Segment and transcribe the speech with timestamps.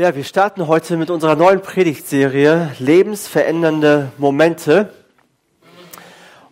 [0.00, 4.92] Ja, wir starten heute mit unserer neuen Predigtserie Lebensverändernde Momente.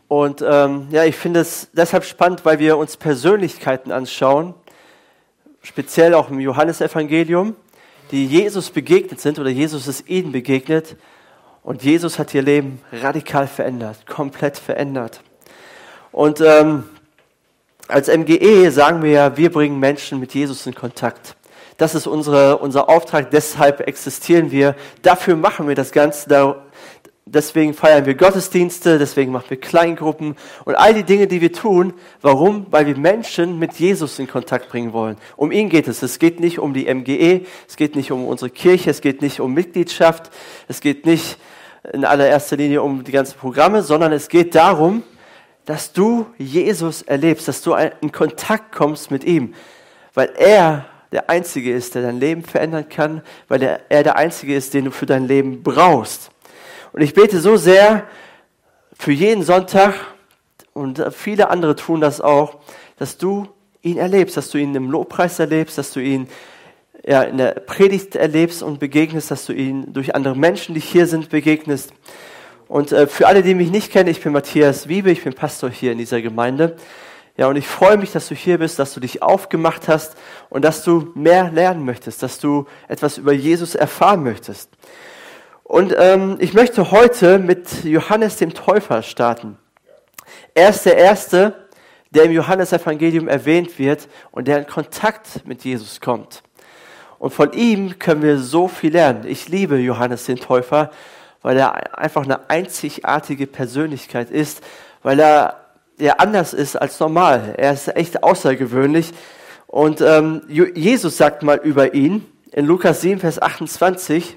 [0.08, 4.52] Und ähm, ja, ich finde es deshalb spannend, weil wir uns Persönlichkeiten anschauen,
[5.62, 7.54] speziell auch im Johannesevangelium,
[8.10, 10.96] die Jesus begegnet sind oder Jesus ist ihnen begegnet.
[11.62, 15.20] Und Jesus hat ihr Leben radikal verändert, komplett verändert.
[16.10, 16.82] Und ähm,
[17.86, 21.36] als MGE sagen wir ja, wir bringen Menschen mit Jesus in Kontakt.
[21.76, 24.74] Das ist unsere, unser Auftrag, deshalb existieren wir.
[25.02, 26.56] Dafür machen wir das Ganze.
[27.28, 31.92] Deswegen feiern wir Gottesdienste, deswegen machen wir Kleingruppen und all die Dinge, die wir tun.
[32.22, 32.66] Warum?
[32.70, 35.16] Weil wir Menschen mit Jesus in Kontakt bringen wollen.
[35.36, 36.02] Um ihn geht es.
[36.02, 39.40] Es geht nicht um die MGE, es geht nicht um unsere Kirche, es geht nicht
[39.40, 40.30] um Mitgliedschaft,
[40.68, 41.38] es geht nicht
[41.92, 45.02] in allererster Linie um die ganzen Programme, sondern es geht darum,
[45.64, 49.52] dass du Jesus erlebst, dass du in Kontakt kommst mit ihm,
[50.14, 54.54] weil er der Einzige ist, der dein Leben verändern kann, weil er, er der Einzige
[54.54, 56.30] ist, den du für dein Leben brauchst.
[56.92, 58.06] Und ich bete so sehr
[58.98, 59.94] für jeden Sonntag
[60.72, 62.58] und viele andere tun das auch,
[62.98, 63.48] dass du
[63.82, 66.28] ihn erlebst, dass du ihn im Lobpreis erlebst, dass du ihn
[67.06, 71.06] ja, in der Predigt erlebst und begegnest, dass du ihn durch andere Menschen, die hier
[71.06, 71.92] sind, begegnest.
[72.68, 75.70] Und äh, für alle, die mich nicht kennen, ich bin Matthias Wiebe, ich bin Pastor
[75.70, 76.76] hier in dieser Gemeinde.
[77.36, 80.16] Ja, und ich freue mich, dass du hier bist, dass du dich aufgemacht hast
[80.48, 84.70] und dass du mehr lernen möchtest, dass du etwas über Jesus erfahren möchtest.
[85.62, 89.58] Und ähm, ich möchte heute mit Johannes dem Täufer starten.
[90.54, 91.66] Er ist der Erste,
[92.10, 96.42] der im Johannesevangelium erwähnt wird und der in Kontakt mit Jesus kommt.
[97.18, 99.26] Und von ihm können wir so viel lernen.
[99.26, 100.90] Ich liebe Johannes den Täufer,
[101.42, 104.62] weil er einfach eine einzigartige Persönlichkeit ist,
[105.02, 105.65] weil er
[105.98, 107.54] der anders ist als normal.
[107.56, 109.12] Er ist echt außergewöhnlich.
[109.66, 114.36] Und ähm, Jesus sagt mal über ihn, in Lukas 7, Vers 28,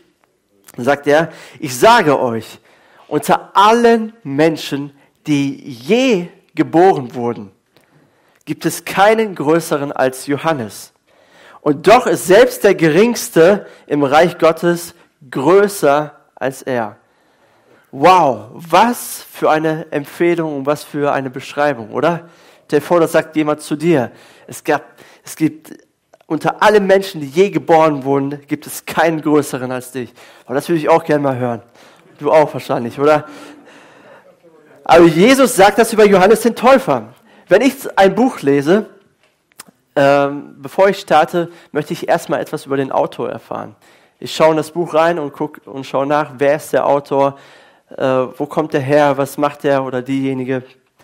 [0.77, 2.59] sagt er, ich sage euch,
[3.07, 4.91] unter allen Menschen,
[5.27, 7.51] die je geboren wurden,
[8.45, 10.93] gibt es keinen größeren als Johannes.
[11.61, 14.95] Und doch ist selbst der Geringste im Reich Gottes
[15.29, 16.98] größer als er.
[17.91, 22.29] Wow, was für eine Empfehlung und was für eine Beschreibung, oder?
[22.67, 24.11] Stell dir das sagt jemand zu dir.
[24.45, 24.83] Es, gab,
[25.25, 25.73] es gibt
[26.27, 30.13] unter allen Menschen, die je geboren wurden, gibt es keinen größeren als dich.
[30.45, 31.63] Und das würde ich auch gerne mal hören.
[32.19, 33.25] Du auch wahrscheinlich, oder?
[34.83, 37.15] Aber Jesus sagt das über Johannes den Täufer.
[37.47, 38.85] Wenn ich ein Buch lese,
[39.95, 43.75] ähm, bevor ich starte, möchte ich erstmal etwas über den Autor erfahren.
[44.19, 47.39] Ich schaue in das Buch rein und gucke und schaue nach, wer ist der Autor,
[47.97, 50.63] äh, wo kommt der her, was macht der oder diejenige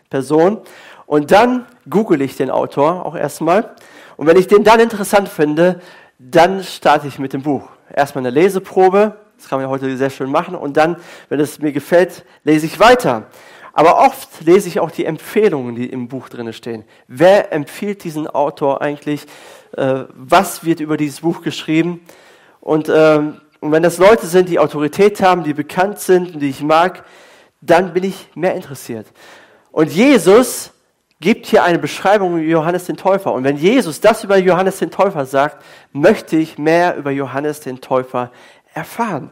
[0.09, 0.61] Person.
[1.05, 3.75] Und dann google ich den Autor auch erstmal.
[4.17, 5.81] Und wenn ich den dann interessant finde,
[6.17, 7.63] dann starte ich mit dem Buch.
[7.93, 10.55] Erstmal eine Leseprobe, das kann man ja heute sehr schön machen.
[10.55, 10.97] Und dann,
[11.29, 13.27] wenn es mir gefällt, lese ich weiter.
[13.73, 16.85] Aber oft lese ich auch die Empfehlungen, die im Buch drin stehen.
[17.07, 19.25] Wer empfiehlt diesen Autor eigentlich?
[19.75, 21.99] Äh, was wird über dieses Buch geschrieben?
[22.61, 26.49] Und ähm, und wenn das Leute sind, die Autorität haben, die bekannt sind und die
[26.49, 27.03] ich mag,
[27.61, 29.07] dann bin ich mehr interessiert.
[29.71, 30.71] Und Jesus
[31.19, 33.33] gibt hier eine Beschreibung über Johannes den Täufer.
[33.33, 37.81] Und wenn Jesus das über Johannes den Täufer sagt, möchte ich mehr über Johannes den
[37.81, 38.29] Täufer
[38.75, 39.31] erfahren.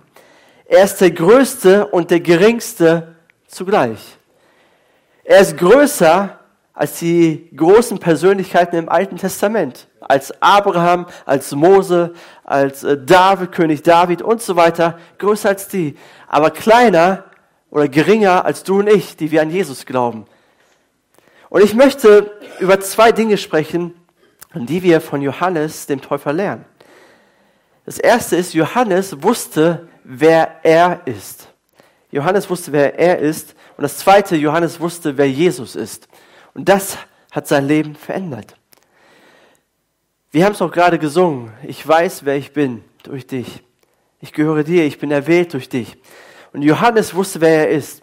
[0.66, 3.16] Er ist der Größte und der Geringste
[3.46, 4.18] zugleich.
[5.24, 6.40] Er ist größer
[6.74, 12.14] als die großen Persönlichkeiten im Alten Testament als Abraham, als Mose,
[12.44, 15.96] als äh, David, König David und so weiter, größer als die,
[16.28, 17.26] aber kleiner
[17.70, 20.26] oder geringer als du und ich, die wir an Jesus glauben.
[21.50, 23.94] Und ich möchte über zwei Dinge sprechen,
[24.54, 26.66] die wir von Johannes, dem Täufer, lernen.
[27.86, 31.48] Das erste ist, Johannes wusste, wer er ist.
[32.12, 33.56] Johannes wusste, wer er ist.
[33.76, 36.08] Und das zweite, Johannes wusste, wer Jesus ist.
[36.54, 36.98] Und das
[37.32, 38.56] hat sein Leben verändert.
[40.32, 41.52] Wir haben es auch gerade gesungen.
[41.64, 43.64] Ich weiß, wer ich bin durch dich.
[44.20, 45.98] Ich gehöre dir, ich bin erwählt durch dich.
[46.54, 48.02] Und Johannes wusste, wer er ist.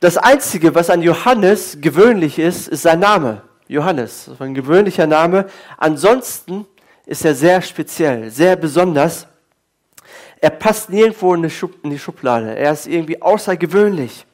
[0.00, 3.42] Das Einzige, was an Johannes gewöhnlich ist, ist sein Name.
[3.68, 5.46] Johannes, das ist ein gewöhnlicher Name.
[5.78, 6.66] Ansonsten
[7.06, 9.26] ist er sehr speziell, sehr besonders.
[10.40, 12.54] Er passt nirgendwo in die Schublade.
[12.54, 14.26] Er ist irgendwie außergewöhnlich.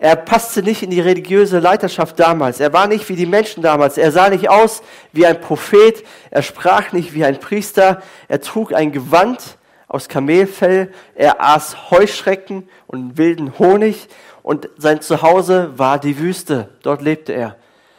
[0.00, 2.60] Er passte nicht in die religiöse Leiterschaft damals.
[2.60, 3.98] Er war nicht wie die Menschen damals.
[3.98, 6.04] Er sah nicht aus wie ein Prophet.
[6.30, 8.00] Er sprach nicht wie ein Priester.
[8.28, 9.58] Er trug ein Gewand
[9.88, 10.92] aus Kamelfell.
[11.16, 14.08] Er aß Heuschrecken und wilden Honig.
[14.44, 16.68] Und sein Zuhause war die Wüste.
[16.82, 17.56] Dort lebte er.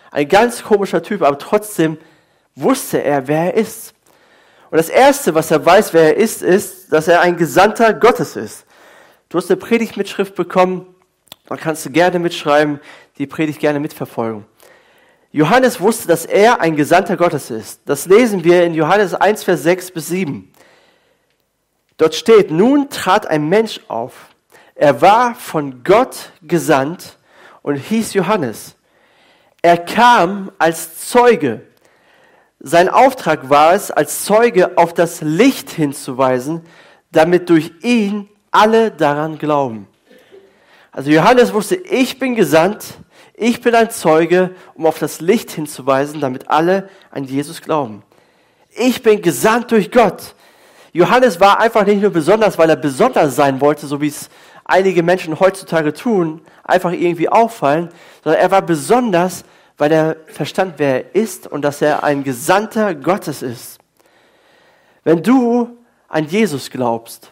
[0.09, 1.97] Ein ganz komischer Typ, aber trotzdem
[2.55, 3.93] wusste er, wer er ist.
[4.71, 8.35] Und das Erste, was er weiß, wer er ist, ist, dass er ein Gesandter Gottes
[8.35, 8.65] ist.
[9.27, 10.87] Du hast eine Predigtmitschrift bekommen,
[11.49, 12.79] da kannst du gerne mitschreiben,
[13.17, 14.45] die Predigt gerne mitverfolgen.
[15.31, 17.81] Johannes wusste, dass er ein Gesandter Gottes ist.
[17.85, 20.51] Das lesen wir in Johannes 1, Vers 6 bis 7.
[21.97, 24.13] Dort steht, nun trat ein Mensch auf.
[24.75, 27.17] Er war von Gott gesandt
[27.63, 28.75] und hieß Johannes.
[29.63, 31.61] Er kam als Zeuge.
[32.59, 36.61] Sein Auftrag war es, als Zeuge auf das Licht hinzuweisen,
[37.11, 39.87] damit durch ihn alle daran glauben.
[40.91, 42.85] Also Johannes wusste, ich bin gesandt,
[43.33, 48.03] ich bin ein Zeuge, um auf das Licht hinzuweisen, damit alle an Jesus glauben.
[48.75, 50.35] Ich bin gesandt durch Gott.
[50.91, 54.29] Johannes war einfach nicht nur besonders, weil er besonders sein wollte, so wie es
[54.65, 57.89] einige Menschen heutzutage tun, einfach irgendwie auffallen,
[58.23, 59.43] sondern er war besonders,
[59.77, 63.79] weil er verstand, wer er ist und dass er ein Gesandter Gottes ist.
[65.03, 65.77] Wenn du
[66.07, 67.31] an Jesus glaubst,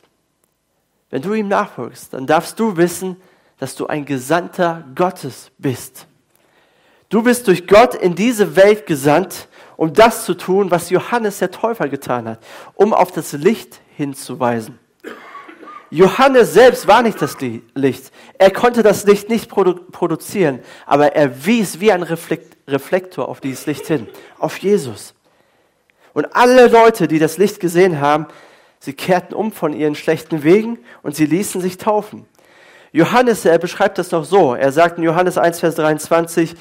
[1.10, 3.18] wenn du ihm nachfolgst, dann darfst du wissen,
[3.60, 6.08] dass du ein Gesandter Gottes bist.
[7.10, 11.52] Du bist durch Gott in diese Welt gesandt, um das zu tun, was Johannes der
[11.52, 12.40] Täufer getan hat,
[12.76, 14.78] um auf das Licht hinzuweisen.
[15.90, 18.12] Johannes selbst war nicht das Licht.
[18.38, 23.66] Er konnte das Licht nicht produ produzieren, aber er wies wie ein Reflektor auf dieses
[23.66, 24.08] Licht hin,
[24.38, 25.14] auf Jesus.
[26.14, 28.28] Und alle Leute, die das Licht gesehen haben,
[28.80, 32.26] sie kehrten um von ihren schlechten Wegen und sie ließen sich taufen.
[32.98, 34.56] Johannes, er beschreibt das noch so.
[34.56, 36.56] Er sagt in Johannes 1, Vers 23,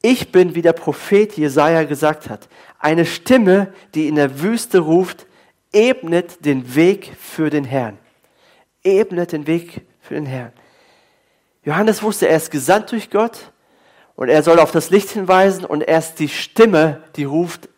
[0.00, 2.48] ich bin, wie der Prophet Jesaja gesagt hat,
[2.78, 5.26] eine Stimme, die in der Wüste ruft,
[5.72, 7.98] ebnet den Weg für den Herrn.
[8.84, 10.52] Ebnet den Weg für den Herrn.
[11.64, 13.50] Johannes wusste, er ist gesandt durch Gott
[14.14, 17.68] und er soll auf das Licht hinweisen und er ist die Stimme, die ruft,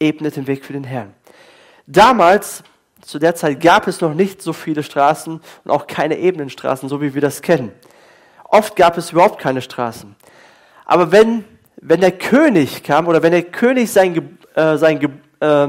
[0.00, 1.14] ebnet den Weg für den Herrn.
[1.86, 2.64] Damals
[3.04, 7.00] zu der Zeit gab es noch nicht so viele Straßen und auch keine Ebenenstraßen, so
[7.00, 7.72] wie wir das kennen.
[8.44, 10.16] Oft gab es überhaupt keine Straßen.
[10.86, 11.44] Aber wenn,
[11.76, 15.68] wenn der König kam oder wenn der König sein, äh, sein, äh,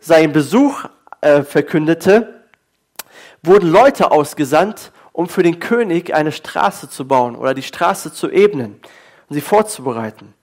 [0.00, 0.84] seinen Besuch
[1.20, 2.44] äh, verkündete,
[3.42, 8.30] wurden Leute ausgesandt, um für den König eine Straße zu bauen oder die Straße zu
[8.30, 8.80] ebnen
[9.28, 10.34] und sie vorzubereiten.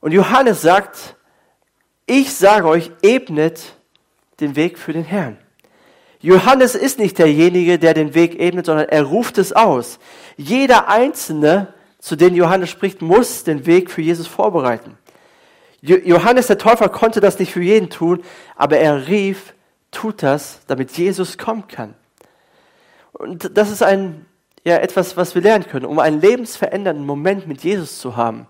[0.00, 1.16] Und Johannes sagt,
[2.06, 3.74] ich sage euch, ebnet
[4.40, 5.38] den Weg für den Herrn.
[6.20, 9.98] Johannes ist nicht derjenige, der den Weg ebnet, sondern er ruft es aus.
[10.36, 14.96] Jeder Einzelne, zu dem Johannes spricht, muss den Weg für Jesus vorbereiten.
[15.82, 18.22] Johannes der Täufer konnte das nicht für jeden tun,
[18.56, 19.52] aber er rief,
[19.90, 21.94] tut das, damit Jesus kommen kann.
[23.12, 24.24] Und das ist ein,
[24.64, 28.46] ja, etwas, was wir lernen können, um einen lebensverändernden Moment mit Jesus zu haben,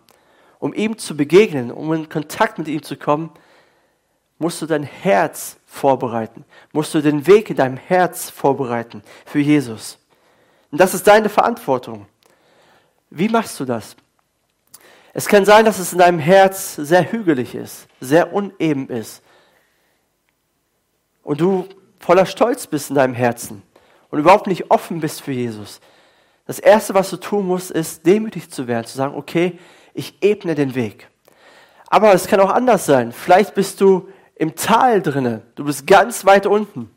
[0.60, 3.30] um ihm zu begegnen, um in Kontakt mit ihm zu kommen,
[4.44, 9.96] musst du dein Herz vorbereiten, musst du den Weg in deinem Herz vorbereiten für Jesus.
[10.70, 12.04] Und das ist deine Verantwortung.
[13.08, 13.96] Wie machst du das?
[15.14, 19.22] Es kann sein, dass es in deinem Herz sehr hügelig ist, sehr uneben ist.
[21.22, 21.66] Und du
[21.98, 23.62] voller Stolz bist in deinem Herzen
[24.10, 25.80] und überhaupt nicht offen bist für Jesus.
[26.46, 29.58] Das Erste, was du tun musst, ist demütig zu werden, zu sagen, okay,
[29.94, 31.08] ich ebne den Weg.
[31.86, 33.10] Aber es kann auch anders sein.
[33.10, 35.42] Vielleicht bist du im Tal drinne.
[35.54, 36.90] Du bist ganz weit unten.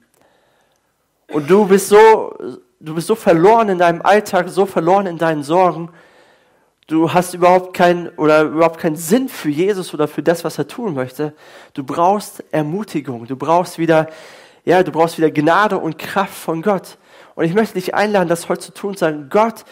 [1.32, 2.36] Und du bist so,
[2.80, 5.90] du bist so verloren in deinem Alltag, so verloren in deinen Sorgen.
[6.88, 10.68] Du hast überhaupt keinen oder überhaupt keinen Sinn für Jesus oder für das, was er
[10.68, 11.34] tun möchte.
[11.74, 13.28] Du brauchst Ermutigung.
[13.28, 14.08] Du brauchst wieder,
[14.64, 16.98] ja, du brauchst wieder Gnade und Kraft von Gott.
[17.36, 19.66] Und ich möchte dich einladen, das heute zu tun und sagen, Gott,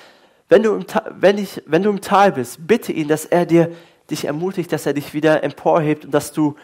[0.49, 0.85] wenn du im,
[1.17, 3.71] wenn ich, wenn du im Tal bist, bitte ihn, dass er dir
[4.11, 6.55] dich ermutigt, dass er dich wieder emporhebt und dass du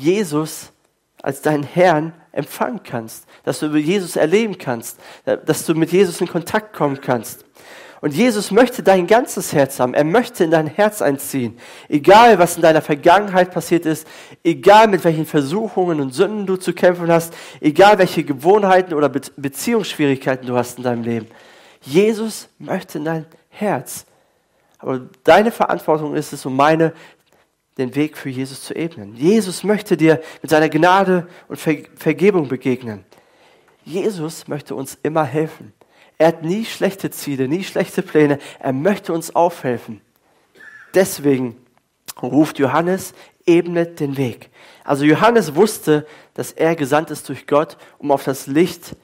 [0.00, 0.72] Jesus
[1.22, 6.20] als deinen Herrn empfangen kannst, dass du über Jesus erleben kannst, dass du mit Jesus
[6.20, 7.44] in Kontakt kommen kannst.
[8.00, 9.92] Und Jesus möchte dein ganzes Herz haben.
[9.92, 11.58] Er möchte in dein Herz einziehen.
[11.86, 14.06] Egal, was in deiner Vergangenheit passiert ist,
[14.42, 20.46] egal mit welchen Versuchungen und Sünden du zu kämpfen hast, egal welche Gewohnheiten oder Beziehungsschwierigkeiten
[20.46, 21.26] du hast in deinem Leben.
[21.82, 24.06] Jesus möchte in dein Herz.
[24.78, 26.94] Aber deine Verantwortung ist es und meine,
[27.80, 29.16] den Weg für Jesus zu ebnen.
[29.16, 33.04] Jesus möchte dir mit seiner Gnade und Vergebung begegnen.
[33.84, 35.72] Jesus möchte uns immer helfen.
[36.18, 38.38] Er hat nie schlechte Ziele, nie schlechte Pläne.
[38.58, 40.02] Er möchte uns aufhelfen.
[40.94, 41.56] Deswegen
[42.20, 43.14] ruft Johannes,
[43.46, 44.50] ebnet den Weg.
[44.84, 48.96] Also Johannes wusste, dass er gesandt ist durch Gott, um auf das Licht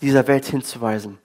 [0.00, 1.18] dieser Welt hinzuweisen.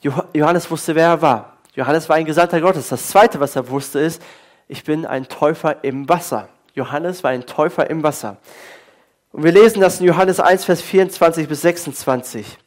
[0.00, 1.56] Johannes wusste, wer er war.
[1.74, 2.88] Johannes war ein Gesandter Gottes.
[2.88, 4.22] Das Zweite, was er wusste, ist,
[4.68, 6.48] ich bin ein Täufer im Wasser.
[6.74, 8.38] Johannes war ein Täufer im Wasser.
[9.32, 12.58] Und wir lesen das in Johannes 1, Vers 24 bis 26.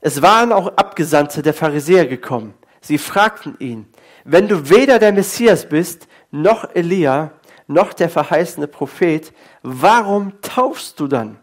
[0.00, 2.54] Es waren auch Abgesandte der Pharisäer gekommen.
[2.80, 3.86] Sie fragten ihn,
[4.24, 7.32] wenn du weder der Messias bist, noch Elia,
[7.66, 11.38] noch der verheißene Prophet, warum taufst du dann?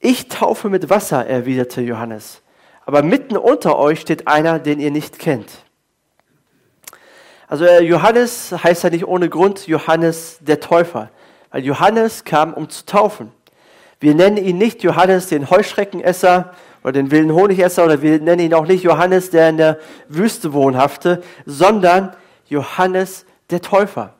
[0.00, 2.42] Ich taufe mit Wasser, erwiderte Johannes,
[2.86, 5.64] aber mitten unter euch steht einer, den ihr nicht kennt.
[7.48, 11.10] Also äh, Johannes heißt ja nicht ohne Grund Johannes der Täufer.
[11.50, 13.32] Weil Johannes kam, um zu taufen.
[14.00, 18.54] Wir nennen ihn nicht Johannes den Heuschreckenesser oder den wilden Honigesser oder wir nennen ihn
[18.54, 19.78] auch nicht Johannes der in der
[20.08, 22.14] Wüste wohnhafte, sondern
[22.46, 24.12] Johannes der Täufer.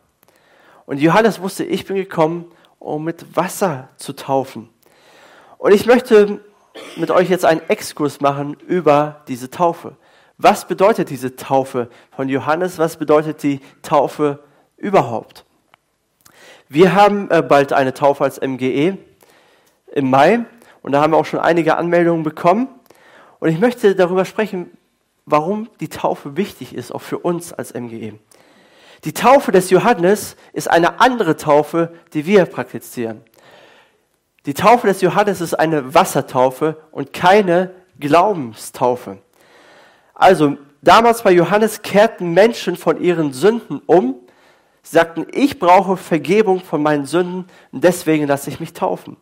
[0.87, 4.71] Und Johannes wusste, ich bin gekommen, um mit Wasser zu taufen.
[5.59, 6.41] Und ich möchte
[6.97, 9.97] mit euch jetzt einen Exkurs machen über diese Taufe.
[10.39, 12.79] Was bedeutet diese Taufe von Johannes?
[12.79, 14.39] Was bedeutet die Taufe
[14.77, 15.45] überhaupt?
[16.69, 18.99] Wir haben äh, bald eine Taufe als MGE
[19.93, 20.45] im Mai
[20.83, 22.69] und da haben wir auch schon einige Anmeldungen bekommen.
[23.41, 24.71] Und ich möchte darüber sprechen,
[25.27, 28.15] warum die Taufe wichtig ist, auch für uns als MGE.
[29.05, 33.23] Die Taufe des Johannes ist eine andere Taufe, die wir praktizieren.
[34.47, 39.19] Die Taufe des Johannes ist eine Wassertaufe und keine Glaubenstaufe.
[40.19, 44.17] Also, damals bei Johannes kehrten Menschen von ihren Sünden um
[44.83, 49.17] sagten, ich brauche Vergebung von meinen Sünden und deswegen lasse ich mich taufen.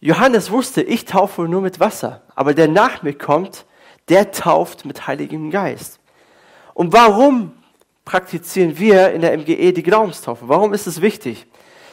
[0.00, 3.66] Johannes wusste, ich taufe nur mit Wasser, aber der nach mir kommt,
[4.08, 6.00] der tauft mit Heiligem Geist.
[6.74, 7.52] Und warum
[8.04, 10.48] praktizieren wir in der MGE die Glaubenstaufe?
[10.48, 11.46] Warum ist es wichtig?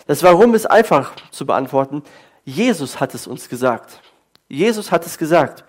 [0.08, 2.04] Das Warum ist einfach zu beantworten.
[2.46, 4.02] Jesus hat es uns gesagt.
[4.50, 5.64] Jesus hat es gesagt.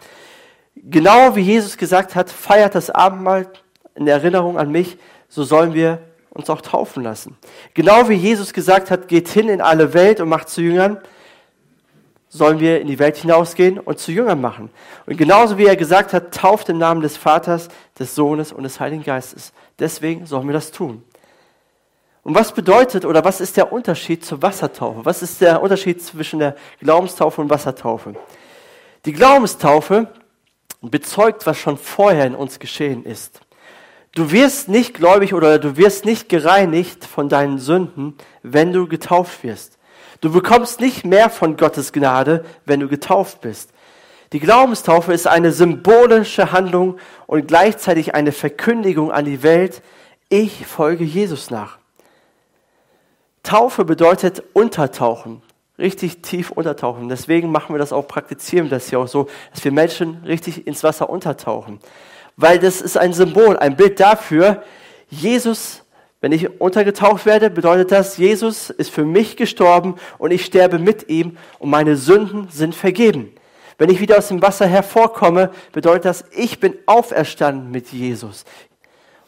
[0.77, 3.49] Genau wie Jesus gesagt hat, feiert das Abendmahl
[3.95, 6.01] in Erinnerung an mich, so sollen wir
[6.31, 7.37] uns auch taufen lassen.
[7.75, 10.99] Genau wie Jesus gesagt hat, geht hin in alle Welt und macht zu Jüngern,
[12.29, 14.71] sollen wir in die Welt hinausgehen und zu Jüngern machen.
[15.07, 18.81] Und genauso wie er gesagt hat, tauft im Namen des Vaters, des Sohnes und des
[18.81, 19.53] Heiligen Geistes.
[19.79, 21.05] Deswegen sollen wir das tun.
[22.25, 25.05] Und was bedeutet oder was ist der Unterschied zur Wassertaufe?
[25.05, 28.15] Was ist der Unterschied zwischen der Glaubenstaufe und Wassertaufe?
[29.05, 30.09] Die Glaubenstaufe
[30.81, 33.41] bezeugt, was schon vorher in uns geschehen ist.
[34.13, 39.43] Du wirst nicht gläubig oder du wirst nicht gereinigt von deinen Sünden, wenn du getauft
[39.43, 39.79] wirst.
[40.21, 43.71] Du bekommst nicht mehr von Gottes Gnade, wenn du getauft bist.
[44.33, 49.83] Die Glaubenstaufe ist eine symbolische Handlung und gleichzeitig eine Verkündigung an die Welt,
[50.29, 51.79] ich folge Jesus nach.
[53.43, 55.43] Taufe bedeutet untertauchen,
[55.79, 57.09] richtig tief untertauchen.
[57.09, 60.67] Deswegen machen wir das auch, praktizieren wir das ja auch so, dass wir Menschen richtig
[60.67, 61.81] ins Wasser untertauchen
[62.37, 64.63] weil das ist ein Symbol, ein Bild dafür,
[65.09, 65.83] Jesus,
[66.21, 71.09] wenn ich untergetaucht werde, bedeutet das, Jesus ist für mich gestorben und ich sterbe mit
[71.09, 73.33] ihm und meine Sünden sind vergeben.
[73.77, 78.45] Wenn ich wieder aus dem Wasser hervorkomme, bedeutet das, ich bin auferstanden mit Jesus.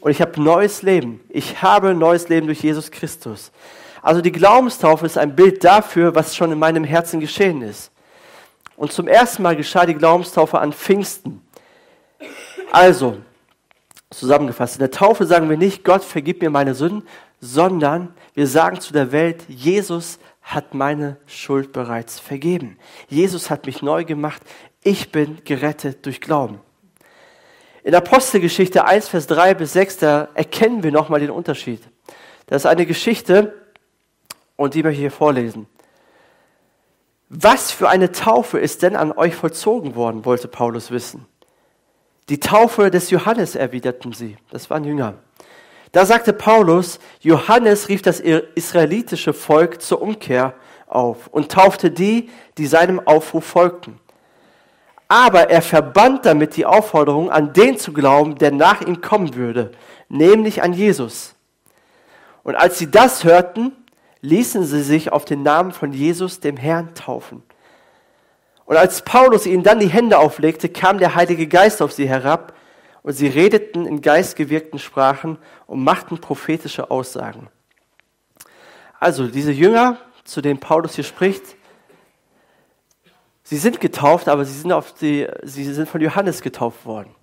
[0.01, 1.21] Und ich habe neues Leben.
[1.29, 3.51] Ich habe neues Leben durch Jesus Christus.
[4.07, 7.91] Also die Glaubenstaufe ist ein Bild dafür, was schon in meinem Herzen geschehen ist.
[8.77, 11.43] Und zum ersten Mal geschah die Glaubenstaufe an Pfingsten.
[12.71, 13.17] Also,
[14.11, 17.03] zusammengefasst, in der Taufe sagen wir nicht, Gott vergib mir meine Sünden,
[17.41, 22.79] sondern wir sagen zu der Welt, Jesus hat meine Schuld bereits vergeben.
[23.09, 24.41] Jesus hat mich neu gemacht.
[24.85, 26.61] Ich bin gerettet durch Glauben.
[27.83, 31.83] In Apostelgeschichte 1, Vers 3 bis 6, da erkennen wir nochmal den Unterschied.
[32.47, 33.66] Das ist eine Geschichte,
[34.57, 35.67] und die möchte ich hier vorlesen.
[37.29, 41.27] Was für eine Taufe ist denn an euch vollzogen worden, wollte Paulus wissen.
[42.29, 44.37] Die Taufe des Johannes erwiderten sie.
[44.51, 45.15] Das waren Jünger.
[45.93, 50.55] Da sagte Paulus, Johannes rief das israelitische Volk zur Umkehr
[50.87, 53.99] auf und taufte die, die seinem Aufruf folgten.
[55.09, 59.71] Aber er verband damit die Aufforderung, an den zu glauben, der nach ihm kommen würde,
[60.09, 61.35] nämlich an Jesus.
[62.43, 63.73] Und als sie das hörten,
[64.21, 67.43] ließen sie sich auf den Namen von Jesus, dem Herrn, taufen.
[68.65, 72.55] Und als Paulus ihnen dann die Hände auflegte, kam der Heilige Geist auf sie herab
[73.03, 77.49] und sie redeten in geistgewirkten Sprachen und machten prophetische Aussagen.
[78.99, 81.45] Also diese Jünger, zu denen Paulus hier spricht,
[83.45, 87.15] sie sind getauft, aber sie sind, auf die, sie sind von Johannes getauft worden.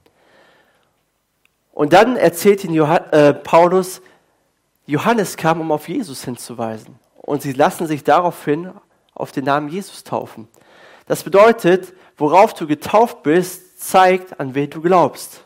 [1.73, 4.01] Und dann erzählt ihnen Johann, äh, Paulus,
[4.85, 6.99] Johannes kam, um auf Jesus hinzuweisen.
[7.15, 8.71] Und sie lassen sich daraufhin
[9.13, 10.47] auf den Namen Jesus taufen.
[11.05, 15.45] Das bedeutet, worauf du getauft bist, zeigt, an wen du glaubst.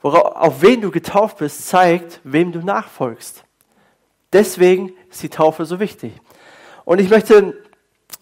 [0.00, 3.44] worauf, auf wen du getauft bist, zeigt, wem du nachfolgst.
[4.32, 6.12] Deswegen ist die Taufe so wichtig.
[6.84, 7.54] Und ich möchte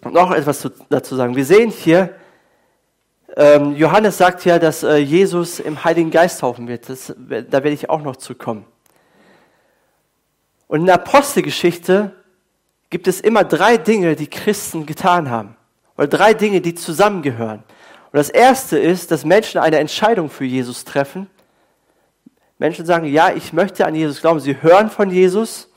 [0.04, 1.36] noch etwas dazu sagen.
[1.36, 2.14] Wir sehen hier,
[3.36, 6.88] ähm, Johannes sagt ja, dass äh, Jesus im Heiligen Geist taufen wird.
[6.88, 8.64] Das, da werde ich auch noch zu kommen.
[10.68, 12.12] Und in der Apostelgeschichte
[12.90, 15.56] gibt es immer drei Dinge, die Christen getan haben.
[15.96, 17.64] Oder drei Dinge, die zusammengehören.
[18.12, 21.28] Und das erste ist, dass Menschen eine Entscheidung für Jesus treffen.
[22.58, 24.40] Menschen sagen, ja, ich möchte an Jesus glauben.
[24.40, 25.68] Sie hören von Jesus,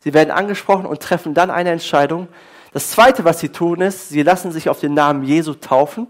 [0.00, 2.28] sie werden angesprochen und treffen dann eine Entscheidung.
[2.72, 6.08] Das zweite, was sie tun, ist, sie lassen sich auf den Namen Jesu taufen.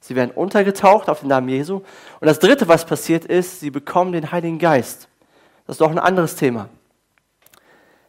[0.00, 1.76] Sie werden untergetaucht auf den Namen Jesu.
[2.20, 5.08] Und das dritte, was passiert ist, sie bekommen den Heiligen Geist.
[5.66, 6.68] Das ist doch ein anderes Thema.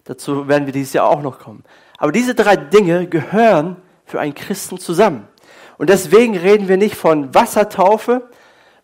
[0.03, 1.63] Dazu werden wir dieses Jahr auch noch kommen.
[1.97, 5.27] Aber diese drei Dinge gehören für einen Christen zusammen.
[5.77, 8.29] Und deswegen reden wir nicht von Wassertaufe,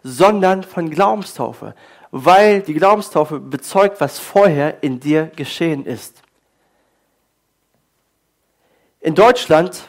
[0.03, 1.75] sondern von Glaubenstaufe,
[2.11, 6.21] weil die Glaubenstaufe bezeugt, was vorher in dir geschehen ist.
[9.01, 9.83] In Deutschland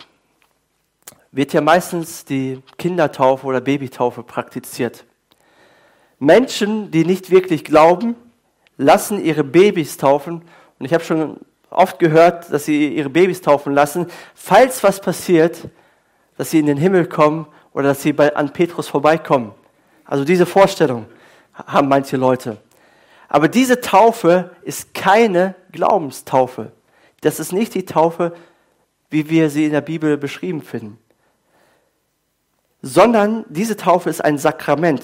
[1.32, 5.04] wird ja meistens die Kindertaufe oder Babytaufe praktiziert.
[6.18, 8.16] Menschen, die nicht wirklich glauben,
[8.76, 10.42] lassen ihre Babys taufen.
[10.78, 11.38] Und ich habe schon
[11.70, 15.68] oft gehört, dass sie ihre Babys taufen lassen, falls was passiert,
[16.36, 19.52] dass sie in den Himmel kommen oder dass sie bei, an Petrus vorbeikommen.
[20.04, 21.06] Also diese Vorstellung
[21.54, 22.58] haben manche Leute.
[23.28, 26.72] Aber diese Taufe ist keine Glaubenstaufe.
[27.20, 28.32] Das ist nicht die Taufe,
[29.10, 30.98] wie wir sie in der Bibel beschrieben finden
[32.82, 35.02] sondern diese Taufe ist ein Sakrament.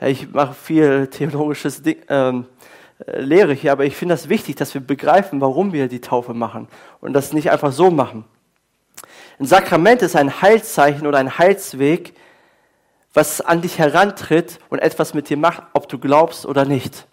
[0.00, 2.73] Ich mache viel theologisches ähm, äh,
[3.06, 6.68] Lehre hier, aber ich finde das wichtig, dass wir begreifen, warum wir die Taufe machen
[7.00, 8.24] und das nicht einfach so machen.
[9.38, 12.14] Ein Sakrament ist ein Heilszeichen oder ein Heilsweg,
[13.12, 17.06] was an dich herantritt und etwas mit dir macht, ob du glaubst oder nicht.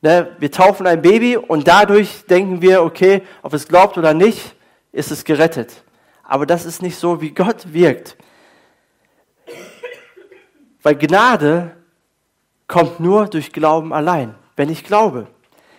[0.00, 4.56] Ne, wir taufen ein Baby und dadurch denken wir, okay, ob es glaubt oder nicht,
[4.90, 5.82] ist es gerettet
[6.32, 8.16] aber das ist nicht so, wie Gott wirkt.
[10.82, 11.76] Weil Gnade
[12.66, 15.26] kommt nur durch Glauben allein, wenn ich glaube.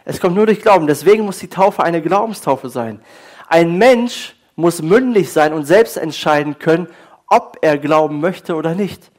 [0.06, 0.88] Es kommt nur durch Glauben.
[0.88, 3.00] Deswegen muss die Taufe eine Glaubenstaufe sein.
[3.48, 6.88] Ein Mensch muss mündig sein und selbst entscheiden können,
[7.28, 9.12] ob er glauben möchte oder nicht.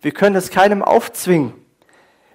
[0.00, 1.52] Wir können es keinem aufzwingen.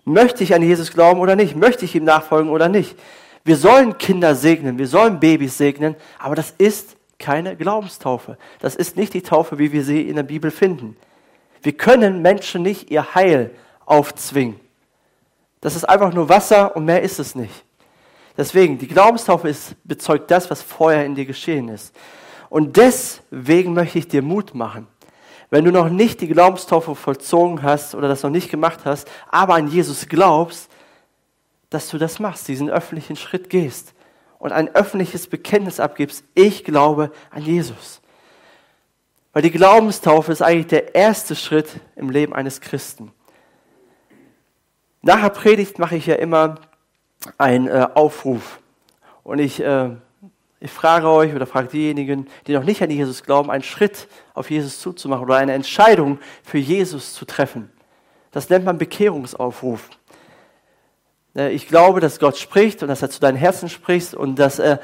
[0.05, 1.55] Möchte ich an Jesus glauben oder nicht?
[1.55, 2.95] Möchte ich ihm nachfolgen oder nicht?
[3.43, 8.37] Wir sollen Kinder segnen, wir sollen Babys segnen, aber das ist keine Glaubenstaufe.
[8.59, 10.95] Das ist nicht die Taufe, wie wir sie in der Bibel finden.
[11.61, 13.51] Wir können Menschen nicht ihr Heil
[13.85, 14.59] aufzwingen.
[15.65, 17.65] Das ist einfach nur Wasser und mehr ist es nicht.
[18.37, 21.91] Deswegen, die Glaubenstaufe ist, bezeugt das, was vorher in dir geschehen ist.
[22.49, 24.85] Und deswegen möchte ich dir Mut machen.
[25.49, 29.55] Wenn du noch nicht die Glaubenstaufe vollzogen hast oder das noch nicht gemacht hast, aber
[29.55, 30.69] an Jesus glaubst,
[31.71, 33.95] dass du das machst, diesen öffentlichen Schritt gehst
[34.37, 38.01] und ein öffentliches Bekenntnis abgibst, ich glaube an Jesus.
[39.33, 43.11] Weil die Glaubenstaufe ist eigentlich der erste Schritt im Leben eines Christen.
[45.05, 46.55] Nach der Predigt mache ich ja immer
[47.37, 48.59] einen äh, Aufruf.
[49.23, 49.91] Und ich, äh,
[50.59, 54.49] ich frage euch oder frage diejenigen, die noch nicht an Jesus glauben, einen Schritt auf
[54.49, 57.69] Jesus zuzumachen oder eine Entscheidung für Jesus zu treffen.
[58.31, 59.91] Das nennt man Bekehrungsaufruf.
[61.35, 64.57] Ne, ich glaube, dass Gott spricht und dass er zu deinem Herzen spricht und dass
[64.57, 64.81] er,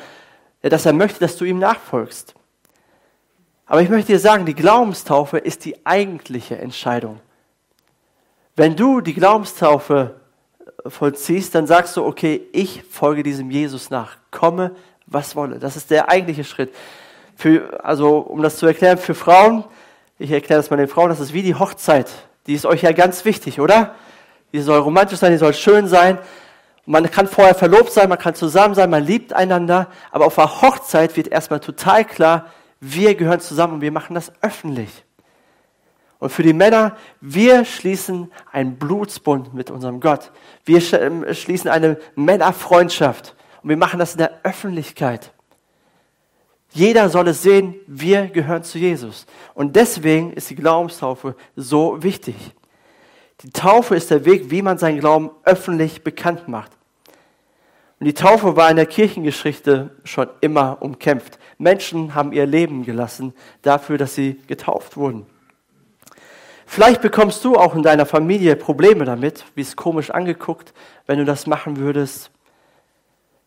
[0.61, 2.35] dass er möchte, dass du ihm nachfolgst.
[3.65, 7.19] Aber ich möchte dir sagen, die Glaubenstaufe ist die eigentliche Entscheidung.
[8.55, 10.15] Wenn du die Glaubenstaufe
[10.59, 14.17] äh, vollziehst, dann sagst du, okay, ich folge diesem Jesus nach.
[14.29, 14.71] Komme,
[15.05, 15.59] was wolle.
[15.59, 16.73] Das ist der eigentliche Schritt.
[17.35, 19.63] Für, also, um das zu erklären, für Frauen,
[20.19, 22.11] ich erkläre das mal den Frauen, das ist wie die Hochzeit.
[22.45, 23.95] Die ist euch ja ganz wichtig, oder?
[24.53, 26.19] Die soll romantisch sein, die soll schön sein.
[26.85, 30.61] Man kann vorher verlobt sein, man kann zusammen sein, man liebt einander, aber auf der
[30.61, 32.47] Hochzeit wird erstmal total klar,
[32.79, 35.05] wir gehören zusammen und wir machen das öffentlich.
[36.21, 40.31] Und für die Männer, wir schließen einen Blutsbund mit unserem Gott.
[40.63, 45.33] Wir ähm, schließen eine Männerfreundschaft und wir machen das in der Öffentlichkeit.
[46.73, 49.25] Jeder soll es sehen, wir gehören zu Jesus.
[49.55, 52.35] Und deswegen ist die Glaubenstaufe so wichtig.
[53.41, 56.71] Die Taufe ist der Weg, wie man seinen Glauben öffentlich bekannt macht.
[57.99, 61.39] Und die Taufe war in der Kirchengeschichte schon immer umkämpft.
[61.57, 65.25] Menschen haben ihr Leben gelassen dafür, dass sie getauft wurden.
[66.73, 70.73] Vielleicht bekommst du auch in deiner Familie Probleme damit, wie es komisch angeguckt,
[71.05, 72.31] wenn du das machen würdest.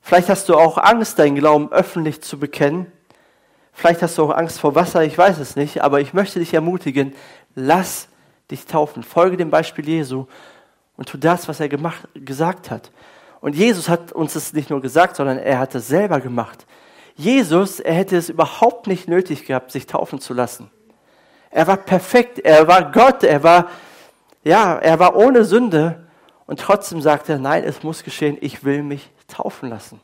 [0.02, 2.92] Vielleicht hast du auch Angst, deinen Glauben öffentlich zu bekennen.
[3.72, 6.52] Vielleicht hast du auch Angst vor Wasser, ich weiß es nicht, aber ich möchte dich
[6.52, 7.14] ermutigen,
[7.54, 8.08] lass
[8.50, 9.02] dich taufen.
[9.02, 10.26] Folge dem Beispiel Jesu
[10.98, 12.90] und tu das, was er gemacht, gesagt hat.
[13.40, 16.66] Und Jesus hat uns es nicht nur gesagt, sondern er hat es selber gemacht.
[17.16, 20.70] Jesus, er hätte es überhaupt nicht nötig gehabt, sich taufen zu lassen.
[21.54, 23.70] Er war perfekt, er war Gott, er war,
[24.42, 26.04] ja, er war ohne Sünde.
[26.46, 30.00] Und trotzdem sagt er, nein, es muss geschehen, ich will mich taufen lassen.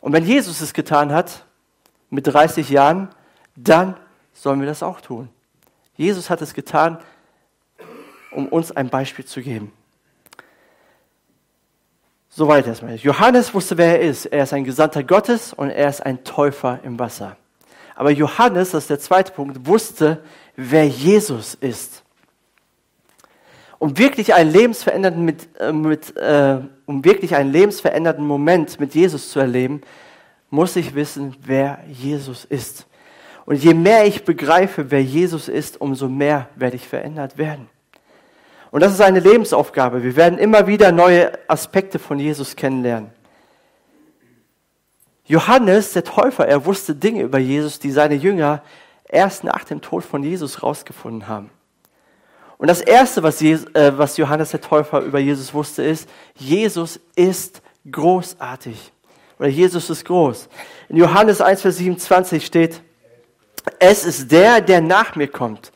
[0.00, 1.44] Und wenn Jesus es getan hat,
[2.08, 3.08] mit 30 Jahren,
[3.56, 3.96] dann
[4.32, 5.28] sollen wir das auch tun.
[5.96, 6.98] Jesus hat es getan,
[8.30, 9.72] um uns ein Beispiel zu geben.
[12.28, 12.94] Soweit erstmal.
[12.94, 14.26] Johannes wusste, wer er ist.
[14.26, 17.36] Er ist ein Gesandter Gottes und er ist ein Täufer im Wasser.
[17.98, 20.22] Aber Johannes, das ist der zweite Punkt, wusste,
[20.54, 22.04] wer Jesus ist.
[23.80, 29.32] Um wirklich einen lebensverändernden, mit, äh, mit, äh, um wirklich einen lebensverändernden Moment mit Jesus
[29.32, 29.80] zu erleben,
[30.48, 32.86] muss ich wissen, wer Jesus ist.
[33.46, 37.68] Und je mehr ich begreife, wer Jesus ist, umso mehr werde ich verändert werden.
[38.70, 40.04] Und das ist eine Lebensaufgabe.
[40.04, 43.10] Wir werden immer wieder neue Aspekte von Jesus kennenlernen.
[45.28, 48.62] Johannes, der Täufer, er wusste Dinge über Jesus, die seine Jünger
[49.06, 51.50] erst nach dem Tod von Jesus rausgefunden haben.
[52.56, 56.98] Und das Erste, was, Jesus, äh, was Johannes der Täufer über Jesus wusste, ist, Jesus
[57.14, 58.92] ist großartig.
[59.38, 60.48] Oder Jesus ist groß.
[60.88, 62.80] In Johannes 1, Vers 27 steht,
[63.78, 65.72] es ist der, der nach mir kommt.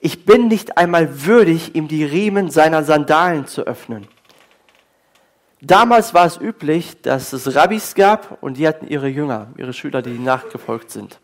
[0.00, 4.08] Ich bin nicht einmal würdig, ihm die Riemen seiner Sandalen zu öffnen.
[5.62, 10.02] Damals war es üblich, dass es Rabbis gab und die hatten ihre Jünger, ihre Schüler,
[10.02, 11.20] die nachgefolgt sind.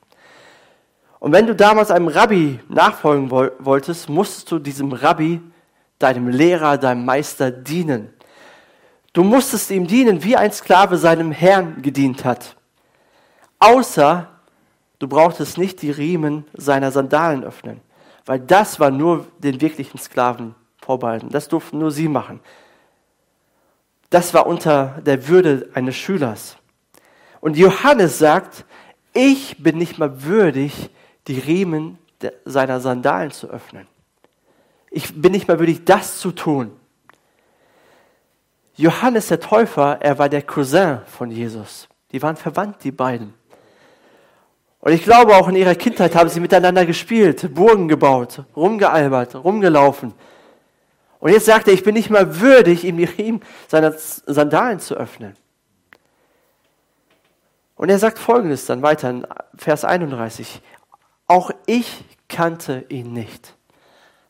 [1.19, 5.41] Und wenn du damals einem Rabbi nachfolgen wolltest, musstest du diesem Rabbi,
[5.99, 8.15] deinem Lehrer, deinem Meister dienen.
[9.13, 12.57] Du musstest ihm dienen, wie ein Sklave seinem Herrn gedient hat.
[13.59, 14.29] Außer
[15.01, 17.81] du brauchtest nicht die Riemen seiner Sandalen öffnen
[18.29, 21.31] weil das war nur den wirklichen Sklaven vorbehalten.
[21.31, 22.41] Das durften nur sie machen.
[24.11, 26.57] Das war unter der Würde eines Schülers.
[27.41, 28.65] Und Johannes sagt,
[29.13, 30.91] ich bin nicht mal würdig,
[31.27, 31.99] die Riemen
[32.45, 33.87] seiner Sandalen zu öffnen.
[34.91, 36.73] Ich bin nicht mal würdig, das zu tun.
[38.77, 41.89] Johannes der Täufer, er war der Cousin von Jesus.
[42.13, 43.35] Die waren verwandt, die beiden.
[44.81, 50.15] Und ich glaube, auch in ihrer Kindheit haben sie miteinander gespielt, Burgen gebaut, rumgealbert, rumgelaufen.
[51.21, 54.95] Und jetzt sagt er, ich bin nicht mal würdig, ihm die Riemen seiner Sandalen zu
[54.95, 55.37] öffnen.
[57.75, 59.27] Und er sagt folgendes dann weiter in
[59.57, 60.61] Vers 31.
[61.27, 63.55] Auch ich kannte ihn nicht.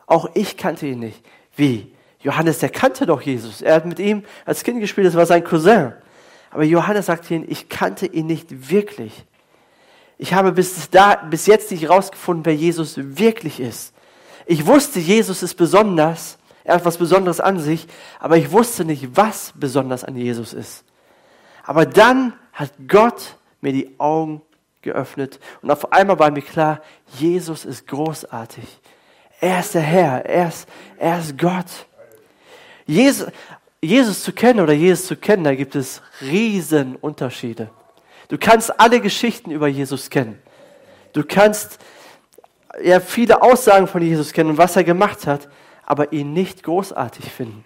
[0.07, 1.25] Auch ich kannte ihn nicht.
[1.57, 1.95] Wie?
[2.21, 3.63] Johannes, der kannte doch Jesus.
[3.63, 5.93] Er hat mit ihm als Kind gespielt, das war sein Cousin.
[6.51, 9.25] Aber Johannes sagt ihnen, ich kannte ihn nicht wirklich.
[10.17, 13.95] Ich habe bis, da, bis jetzt nicht herausgefunden, wer Jesus wirklich ist.
[14.47, 17.87] Ich wusste, Jesus ist besonders, er hat was Besonderes an sich,
[18.21, 20.85] aber ich wusste nicht, was besonders an Jesus ist.
[21.65, 24.43] Aber dann hat Gott mir die Augen
[24.83, 26.83] geöffnet und auf einmal war mir klar,
[27.17, 28.81] Jesus ist großartig.
[29.41, 31.87] Er ist der Herr, er ist, er ist Gott.
[32.85, 33.29] Jesus,
[33.81, 37.71] Jesus zu kennen oder Jesus zu kennen, da gibt es riesen Unterschiede.
[38.29, 40.39] Du kannst alle Geschichten über Jesus kennen.
[41.15, 41.79] Du kannst
[42.83, 45.49] ja viele Aussagen von Jesus kennen und was er gemacht hat,
[45.89, 47.65] aber ihn nicht großartig finden.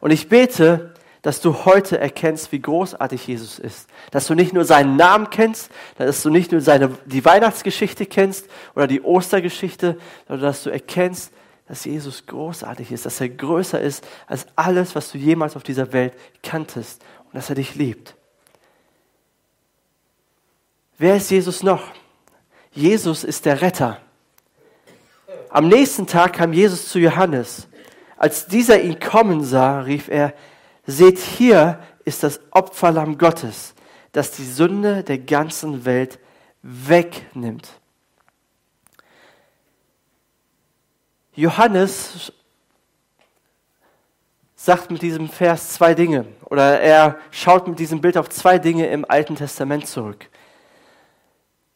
[0.00, 3.88] Und ich bete, dass du heute erkennst, wie großartig Jesus ist.
[4.10, 8.50] Dass du nicht nur seinen Namen kennst, dass du nicht nur seine, die Weihnachtsgeschichte kennst
[8.74, 9.96] oder die Ostergeschichte,
[10.28, 11.32] sondern dass du erkennst,
[11.66, 15.94] dass Jesus großartig ist, dass er größer ist als alles, was du jemals auf dieser
[15.94, 18.14] Welt kanntest und dass er dich liebt.
[20.98, 21.92] Wer ist Jesus noch?
[22.72, 24.02] Jesus ist der Retter.
[25.50, 27.68] Am nächsten Tag kam Jesus zu Johannes.
[28.16, 30.34] Als dieser ihn kommen sah, rief er,
[30.86, 33.74] seht hier ist das Opferlamm Gottes,
[34.12, 36.18] das die Sünde der ganzen Welt
[36.62, 37.68] wegnimmt.
[41.34, 42.32] Johannes
[44.56, 48.88] sagt mit diesem Vers zwei Dinge oder er schaut mit diesem Bild auf zwei Dinge
[48.88, 50.28] im Alten Testament zurück.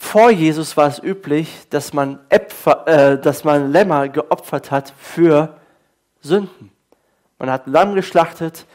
[0.02, 5.56] Vor Jesus war es üblich, dass man, Äpfer, äh, dass man Lämmer geopfert hat für
[6.20, 6.70] Sünden.
[7.38, 8.66] Man hat Lamm geschlachtet,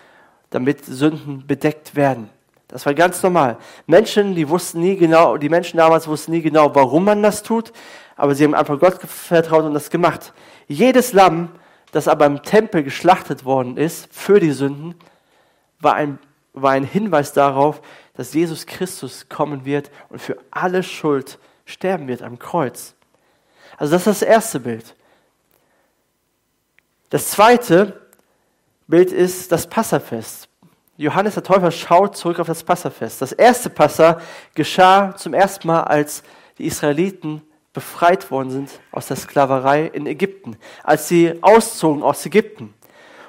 [0.50, 2.30] damit Sünden bedeckt werden.
[2.70, 3.58] Das war ganz normal.
[3.86, 7.72] Menschen, die wussten nie genau, die Menschen damals wussten nie genau, warum man das tut,
[8.16, 10.34] aber sie haben einfach Gott vertraut und das gemacht.
[10.68, 11.50] Jedes Lamm,
[11.92, 14.96] das aber im Tempel geschlachtet worden ist für die Sünden,
[15.80, 16.20] war ein,
[16.54, 17.82] war ein Hinweis darauf,
[18.18, 22.96] dass Jesus Christus kommen wird und für alle Schuld sterben wird am Kreuz.
[23.78, 24.96] Also das ist das erste Bild.
[27.10, 28.02] Das zweite,
[28.88, 30.50] Bild ist das Passafest.
[30.98, 33.22] Johannes der Täufer schaut zurück auf das Passafest.
[33.22, 34.20] Das erste Passa
[34.56, 36.24] geschah zum ersten Mal, als
[36.58, 42.74] die Israeliten befreit worden sind aus der Sklaverei in Ägypten, als sie auszogen aus Ägypten.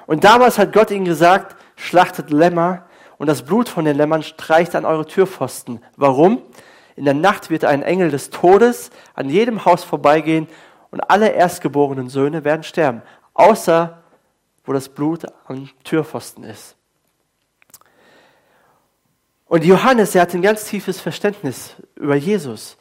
[0.07, 2.88] Und damals hat Gott ihnen gesagt, schlachtet Lämmer
[3.19, 5.83] und das Blut von den Lämmern streicht an eure Türpfosten.
[5.97, 6.41] Warum?
[6.95, 10.47] In der Nacht wird ein Engel des Todes an jedem Haus vorbeigehen
[10.89, 13.03] und alle erstgeborenen Söhne werden sterben,
[13.33, 14.01] außer
[14.63, 16.75] wo das Blut am Türpfosten ist.
[19.47, 22.77] Und Johannes, er hat ein ganz tiefes Verständnis über Jesus.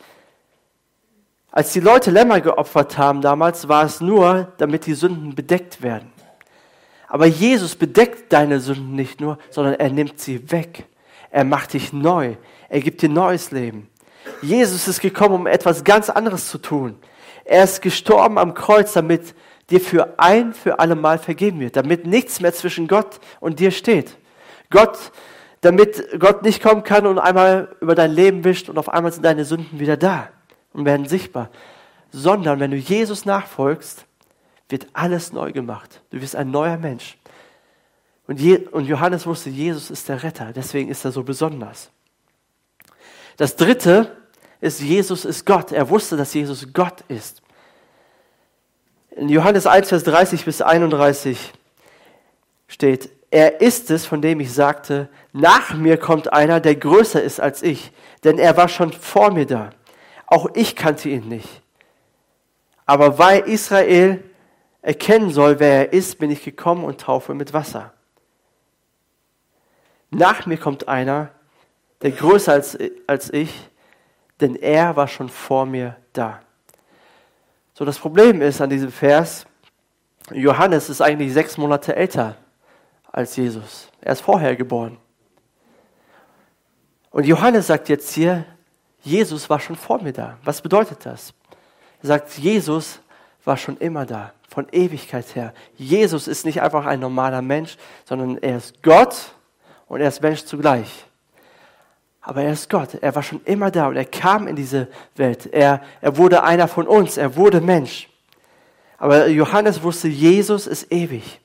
[1.50, 6.12] Als die Leute Lämmer geopfert haben damals, war es nur, damit die Sünden bedeckt werden.
[7.08, 10.84] Aber Jesus bedeckt deine Sünden nicht nur, sondern er nimmt sie weg.
[11.30, 12.34] Er macht dich neu.
[12.68, 13.88] Er gibt dir neues Leben.
[14.42, 16.96] Jesus ist gekommen, um etwas ganz anderes zu tun.
[17.44, 19.34] Er ist gestorben am Kreuz, damit
[19.70, 23.70] dir für ein für alle Mal vergeben wird, damit nichts mehr zwischen Gott und dir
[23.70, 24.16] steht.
[24.70, 25.12] Gott
[25.60, 29.24] damit Gott nicht kommen kann und einmal über dein Leben wischt und auf einmal sind
[29.24, 30.28] deine Sünden wieder da
[30.72, 31.50] und werden sichtbar.
[32.10, 34.04] Sondern wenn du Jesus nachfolgst,
[34.68, 36.02] wird alles neu gemacht.
[36.10, 37.16] Du wirst ein neuer Mensch.
[38.26, 41.90] Und, Johannes wusste, Jesus ist der Retter, deswegen ist er so besonders.
[43.38, 44.14] Das dritte
[44.60, 45.72] ist, Jesus ist Gott.
[45.72, 47.40] Er wusste, dass Jesus Gott ist.
[49.12, 51.52] In Johannes 1, Vers 30 bis 31
[52.66, 57.40] steht, er ist es, von dem ich sagte, nach mir kommt einer, der größer ist
[57.40, 57.92] als ich,
[58.24, 59.70] denn er war schon vor mir da.
[60.26, 61.62] Auch ich kannte ihn nicht.
[62.84, 64.22] Aber weil Israel
[64.88, 67.92] erkennen soll, wer er ist, bin ich gekommen und taufe mit Wasser.
[70.08, 71.28] Nach mir kommt einer,
[72.00, 73.68] der größer als, als ich,
[74.40, 76.40] denn er war schon vor mir da.
[77.74, 79.44] So, das Problem ist an diesem Vers,
[80.32, 82.36] Johannes ist eigentlich sechs Monate älter
[83.12, 83.90] als Jesus.
[84.00, 84.96] Er ist vorher geboren.
[87.10, 88.46] Und Johannes sagt jetzt hier,
[89.02, 90.38] Jesus war schon vor mir da.
[90.44, 91.34] Was bedeutet das?
[92.00, 93.00] Er sagt, Jesus
[93.44, 95.52] war schon immer da, von Ewigkeit her.
[95.76, 99.32] Jesus ist nicht einfach ein normaler Mensch, sondern er ist Gott
[99.86, 101.04] und er ist Mensch zugleich.
[102.20, 105.46] Aber er ist Gott, er war schon immer da und er kam in diese Welt.
[105.52, 108.08] Er, er wurde einer von uns, er wurde Mensch.
[108.98, 111.40] Aber Johannes wusste, Jesus ist ewig.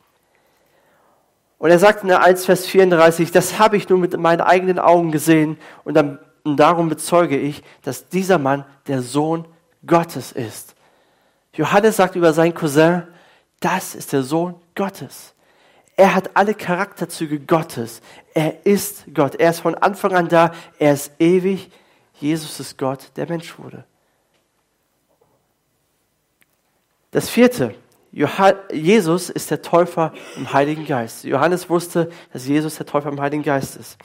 [1.57, 4.79] Und er sagt in der 1, Vers 34, das habe ich nur mit meinen eigenen
[4.79, 9.45] Augen gesehen und, dann, und darum bezeuge ich, dass dieser Mann der Sohn
[9.85, 10.75] Gottes ist.
[11.53, 13.03] Johannes sagt über seinen Cousin,
[13.59, 15.33] das ist der Sohn Gottes.
[15.95, 18.01] Er hat alle Charakterzüge Gottes.
[18.33, 19.35] Er ist Gott.
[19.35, 20.51] Er ist von Anfang an da.
[20.79, 21.69] Er ist ewig.
[22.19, 23.85] Jesus ist Gott, der Mensch wurde.
[27.11, 27.75] Das vierte,
[28.71, 31.23] Jesus ist der Täufer im Heiligen Geist.
[31.25, 33.97] Johannes wusste, dass Jesus der Täufer im Heiligen Geist ist.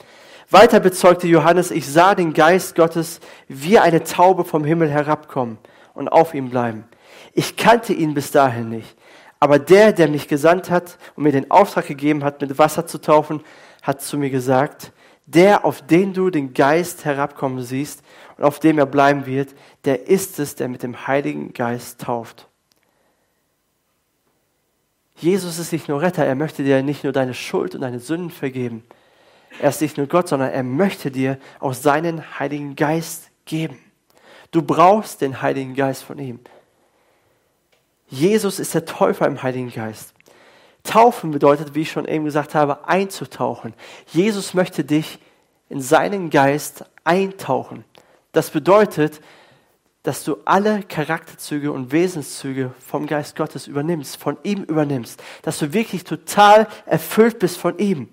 [0.51, 5.59] Weiter bezeugte Johannes, ich sah den Geist Gottes wie eine Taube vom Himmel herabkommen
[5.93, 6.88] und auf ihm bleiben.
[7.33, 8.95] Ich kannte ihn bis dahin nicht.
[9.39, 12.99] Aber der, der mich gesandt hat und mir den Auftrag gegeben hat, mit Wasser zu
[12.99, 13.41] taufen,
[13.81, 14.91] hat zu mir gesagt,
[15.25, 18.01] der, auf den du den Geist herabkommen siehst
[18.37, 19.49] und auf dem er bleiben wird,
[19.85, 22.47] der ist es, der mit dem Heiligen Geist tauft.
[25.15, 28.31] Jesus ist nicht nur Retter, er möchte dir nicht nur deine Schuld und deine Sünden
[28.31, 28.83] vergeben.
[29.59, 33.77] Er ist nicht nur Gott, sondern er möchte dir auch seinen Heiligen Geist geben.
[34.51, 36.39] Du brauchst den Heiligen Geist von ihm.
[38.09, 40.13] Jesus ist der Täufer im Heiligen Geist.
[40.83, 43.73] Taufen bedeutet, wie ich schon eben gesagt habe, einzutauchen.
[44.07, 45.19] Jesus möchte dich
[45.69, 47.83] in seinen Geist eintauchen.
[48.31, 49.21] Das bedeutet,
[50.03, 55.73] dass du alle Charakterzüge und Wesenszüge vom Geist Gottes übernimmst, von ihm übernimmst, dass du
[55.73, 58.09] wirklich total erfüllt bist von ihm.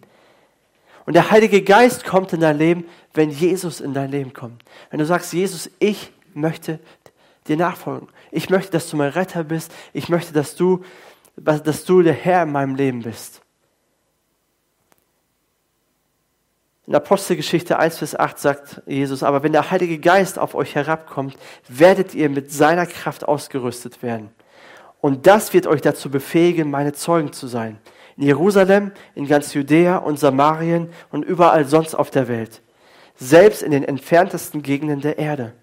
[1.06, 4.64] Und der Heilige Geist kommt in dein Leben, wenn Jesus in dein Leben kommt.
[4.90, 6.80] Wenn du sagst, Jesus, ich möchte
[7.48, 8.09] dir nachfolgen.
[8.30, 9.72] Ich möchte, dass du mein Retter bist.
[9.92, 10.85] Ich möchte, dass du,
[11.37, 13.42] dass du der Herr in meinem Leben bist.
[16.87, 21.37] In Apostelgeschichte 1 bis 8 sagt Jesus, aber wenn der Heilige Geist auf euch herabkommt,
[21.68, 24.30] werdet ihr mit seiner Kraft ausgerüstet werden.
[25.00, 27.78] Und das wird euch dazu befähigen, meine Zeugen zu sein.
[28.16, 32.62] In Jerusalem, in ganz Judäa und Samarien und überall sonst auf der Welt.
[33.16, 35.54] Selbst in den entferntesten Gegenden der Erde.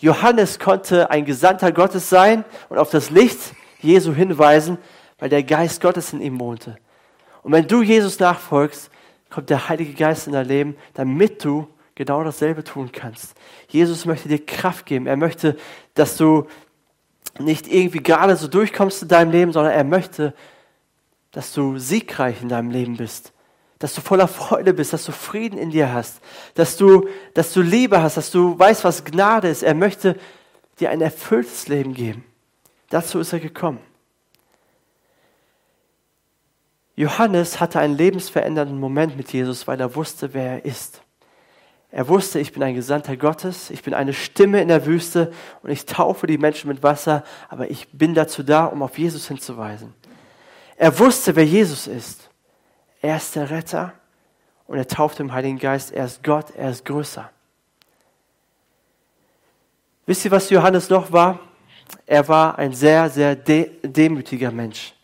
[0.00, 4.78] Johannes konnte ein Gesandter Gottes sein und auf das Licht Jesu hinweisen,
[5.18, 6.76] weil der Geist Gottes in ihm wohnte.
[7.42, 8.90] Und wenn du Jesus nachfolgst,
[9.30, 13.34] kommt der Heilige Geist in dein Leben, damit du genau dasselbe tun kannst.
[13.68, 15.06] Jesus möchte dir Kraft geben.
[15.06, 15.56] Er möchte,
[15.94, 16.46] dass du
[17.38, 20.32] nicht irgendwie gerade so durchkommst in deinem Leben, sondern er möchte,
[21.32, 23.32] dass du siegreich in deinem Leben bist,
[23.78, 26.20] dass du voller Freude bist, dass du Frieden in dir hast,
[26.54, 29.62] dass du, dass du Liebe hast, dass du weißt, was Gnade ist.
[29.62, 30.16] Er möchte
[30.80, 32.24] dir ein erfülltes Leben geben.
[32.90, 33.80] Dazu ist er gekommen.
[36.96, 41.02] Johannes hatte einen lebensverändernden Moment mit Jesus, weil er wusste, wer er ist.
[41.90, 45.70] Er wusste, ich bin ein Gesandter Gottes, ich bin eine Stimme in der Wüste und
[45.70, 49.94] ich taufe die Menschen mit Wasser, aber ich bin dazu da, um auf Jesus hinzuweisen.
[50.76, 52.27] Er wusste, wer Jesus ist.
[53.00, 53.92] Er ist der Retter
[54.66, 55.92] und er tauft im Heiligen Geist.
[55.92, 57.30] Er ist Gott, er ist größer.
[60.06, 61.38] Wisst ihr, was Johannes noch war?
[62.06, 64.94] Er war ein sehr, sehr de demütiger Mensch.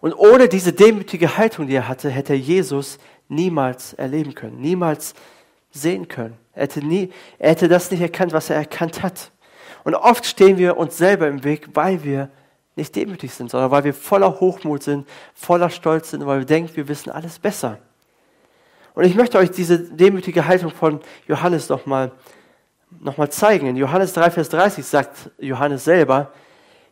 [0.00, 5.14] Und ohne diese demütige Haltung, die er hatte, hätte er Jesus niemals erleben können, niemals
[5.70, 6.36] sehen können.
[6.52, 9.30] Er hätte, nie, er hätte das nicht erkannt, was er erkannt hat.
[9.84, 12.30] Und oft stehen wir uns selber im Weg, weil wir
[12.76, 16.76] nicht demütig sind, sondern weil wir voller Hochmut sind, voller Stolz sind, weil wir denken,
[16.76, 17.78] wir wissen alles besser.
[18.94, 22.12] Und ich möchte euch diese demütige Haltung von Johannes nochmal
[23.00, 23.66] noch mal zeigen.
[23.66, 26.32] In Johannes 3, Vers 30 sagt Johannes selber,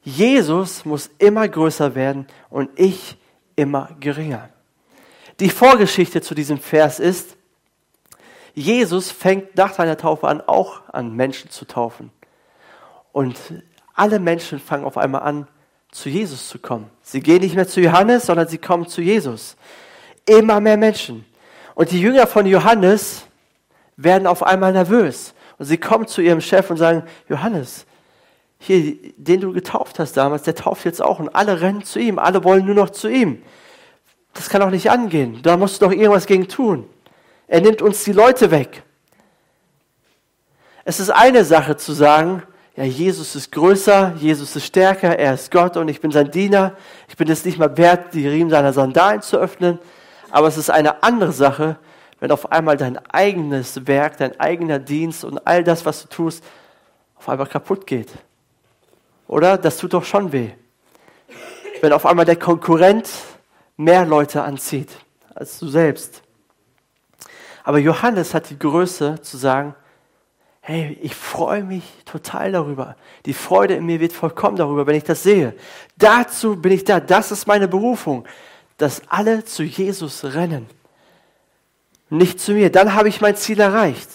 [0.03, 3.17] Jesus muss immer größer werden und ich
[3.57, 4.51] immer geringer.
[5.41, 7.37] Die Vorgeschichte zu diesem Vers ist,
[8.55, 12.11] Jesus fängt nach seiner Taufe an, auch an Menschen zu taufen.
[13.13, 13.37] Und
[13.95, 15.49] alle Menschen fangen auf einmal an,
[15.95, 16.91] zu Jesus zu kommen.
[17.03, 19.57] Sie gehen nicht mehr zu Johannes, sondern sie kommen zu Jesus.
[20.27, 21.25] Immer mehr Menschen.
[21.77, 23.23] Und die Jünger von Johannes
[23.97, 25.35] werden auf einmal nervös.
[25.57, 27.87] Und sie kommen zu ihrem Chef und sagen, Johannes,
[28.59, 31.21] hier, den du getauft hast damals, der tauft jetzt auch.
[31.21, 33.41] Und alle rennen zu ihm, alle wollen nur noch zu ihm.
[34.33, 35.43] Das kann doch nicht angehen.
[35.45, 36.89] Da musst du doch irgendwas gegen tun.
[37.47, 38.83] Er nimmt uns die Leute weg.
[40.85, 42.43] Es ist eine Sache zu sagen,
[42.77, 46.77] ja, Jesus ist größer, Jesus ist stärker, er ist Gott und ich bin sein Diener.
[47.09, 49.79] Ich bin es nicht mal wert, die Riemen seiner Sandalen zu öffnen.
[50.31, 51.79] Aber es ist eine andere Sache,
[52.19, 56.43] wenn auf einmal dein eigenes Werk, dein eigener Dienst und all das, was du tust,
[57.15, 58.11] auf einmal kaputt geht.
[59.29, 59.57] Oder?
[59.57, 60.51] Das tut doch schon weh.
[61.81, 63.09] Wenn auf einmal der Konkurrent
[63.77, 64.91] mehr Leute anzieht
[65.35, 66.23] als du selbst.
[67.63, 69.75] Aber Johannes hat die Größe zu sagen,
[70.67, 72.97] hey, ich freue mich total darüber.
[73.27, 75.55] Die Freude in mir wird vollkommen darüber, wenn ich das sehe.
[75.99, 77.01] Dazu bin ich da.
[77.01, 78.25] Das ist meine Berufung,
[78.79, 80.67] dass alle zu Jesus rennen.
[82.09, 82.73] Nicht zu mir.
[82.73, 84.09] Dann habe ich mein Ziel erreicht.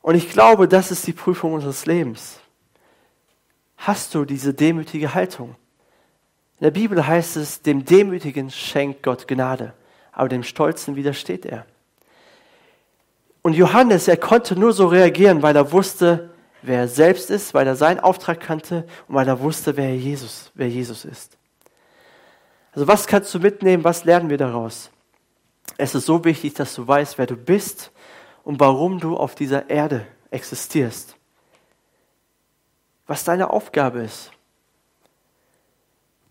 [0.00, 2.40] Und ich glaube, das ist die Prüfung unseres Lebens.
[3.76, 5.50] Hast du diese demütige Haltung?
[6.60, 9.74] In der Bibel heißt es, dem Demütigen schenkt Gott Gnade,
[10.12, 11.66] aber dem Stolzen widersteht er.
[13.42, 16.30] Und Johannes, er konnte nur so reagieren, weil er wusste,
[16.62, 20.50] wer er selbst ist, weil er seinen Auftrag kannte und weil er wusste, wer Jesus,
[20.54, 21.36] wer Jesus ist.
[22.72, 24.90] Also was kannst du mitnehmen, was lernen wir daraus?
[25.76, 27.90] Es ist so wichtig, dass du weißt, wer du bist
[28.44, 31.16] und warum du auf dieser Erde existierst
[33.12, 34.30] was deine Aufgabe ist.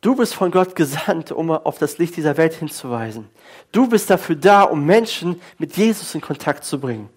[0.02, 3.30] Du bist von Gott gesandt, um auf das Licht dieser Welt hinzuweisen.
[3.72, 7.10] Du bist dafür da, um Menschen mit Jesus in Kontakt zu bringen.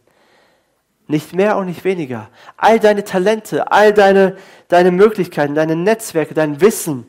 [1.07, 2.29] Nicht mehr und nicht weniger.
[2.59, 4.37] All deine Talente, all deine,
[4.68, 7.07] deine Möglichkeiten, deine Netzwerke, dein Wissen,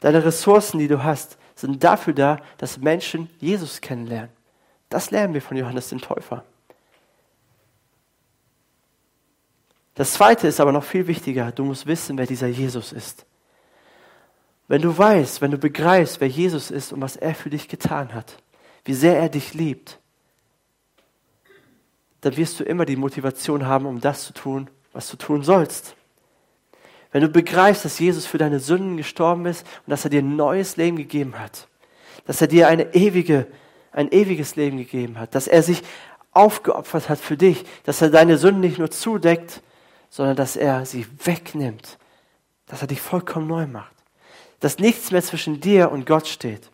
[0.00, 4.30] deine Ressourcen, die du hast, sind dafür da, dass Menschen Jesus kennenlernen.
[4.90, 6.44] Das lernen wir von Johannes dem Täufer.
[9.94, 11.52] Das zweite ist aber noch viel wichtiger.
[11.52, 13.24] Du musst wissen, wer dieser Jesus ist.
[14.68, 18.14] Wenn du weißt, wenn du begreifst, wer Jesus ist und was er für dich getan
[18.14, 18.42] hat,
[18.84, 19.98] wie sehr er dich liebt,
[22.20, 25.94] dann wirst du immer die Motivation haben, um das zu tun, was du tun sollst.
[27.12, 30.36] Wenn du begreifst, dass Jesus für deine Sünden gestorben ist und dass er dir ein
[30.36, 31.68] neues Leben gegeben hat,
[32.26, 33.46] dass er dir eine ewige,
[33.92, 35.82] ein ewiges Leben gegeben hat, dass er sich
[36.32, 39.62] aufgeopfert hat für dich, dass er deine Sünden nicht nur zudeckt,
[40.10, 41.98] sondern dass er sie wegnimmt,
[42.66, 43.95] dass er dich vollkommen neu macht,
[44.60, 46.70] dass nichts mehr zwischen dir und Gott steht,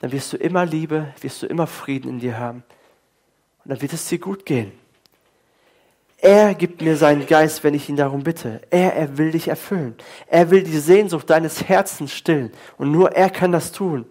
[0.00, 2.62] dann wirst du immer Liebe, wirst du immer Frieden in dir haben
[3.64, 4.72] und dann wird es dir gut gehen.
[6.20, 8.60] Er gibt mir seinen Geist, wenn ich ihn darum bitte.
[8.70, 9.94] Er, er will dich erfüllen.
[10.26, 12.50] Er will die Sehnsucht deines Herzens stillen.
[12.76, 14.04] Und nur er kann das tun.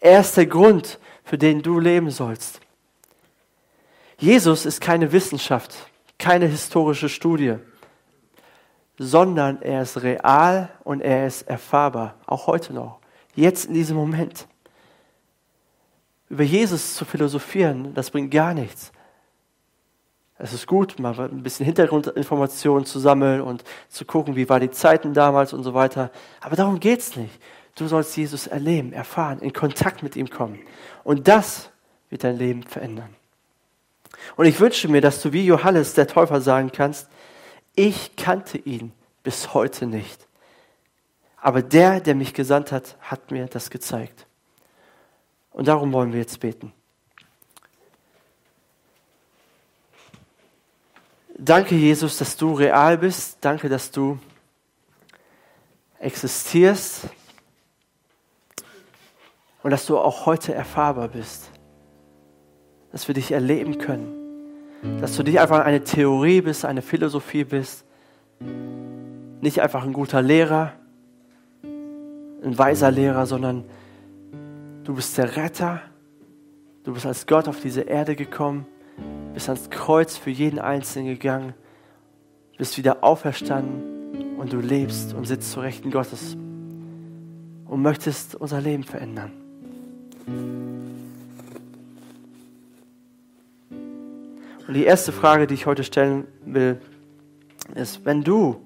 [0.00, 2.60] Er ist der Grund, für den du leben sollst.
[4.18, 5.88] Jesus ist keine Wissenschaft
[6.22, 7.56] keine historische Studie,
[8.98, 12.98] sondern er ist real und er ist erfahrbar, auch heute noch,
[13.34, 14.46] jetzt in diesem Moment.
[16.28, 18.92] Über Jesus zu philosophieren, das bringt gar nichts.
[20.38, 24.70] Es ist gut, mal ein bisschen Hintergrundinformationen zu sammeln und zu gucken, wie war die
[24.70, 26.10] Zeiten damals und so weiter.
[26.40, 27.38] Aber darum geht's nicht.
[27.76, 30.58] Du sollst Jesus erleben, erfahren, in Kontakt mit ihm kommen.
[31.04, 31.70] Und das
[32.10, 33.14] wird dein Leben verändern.
[34.36, 37.08] Und ich wünsche mir, dass du wie Johannes der Täufer sagen kannst,
[37.74, 38.92] ich kannte ihn
[39.22, 40.26] bis heute nicht.
[41.36, 44.26] Aber der, der mich gesandt hat, hat mir das gezeigt.
[45.50, 46.72] Und darum wollen wir jetzt beten.
[51.36, 53.38] Danke, Jesus, dass du real bist.
[53.40, 54.18] Danke, dass du
[55.98, 57.08] existierst
[59.62, 61.50] und dass du auch heute erfahrbar bist.
[62.92, 64.21] Dass wir dich erleben können.
[65.00, 67.84] Dass du nicht einfach eine Theorie bist, eine Philosophie bist.
[69.40, 70.72] Nicht einfach ein guter Lehrer,
[71.62, 73.64] ein weiser Lehrer, sondern
[74.84, 75.80] du bist der Retter.
[76.84, 78.66] Du bist als Gott auf diese Erde gekommen,
[79.34, 81.54] bist ans Kreuz für jeden Einzelnen gegangen,
[82.58, 88.82] bist wieder auferstanden und du lebst und sitzt zur Rechten Gottes und möchtest unser Leben
[88.82, 89.30] verändern.
[94.66, 96.80] Und die erste Frage, die ich heute stellen will,
[97.74, 98.64] ist, wenn du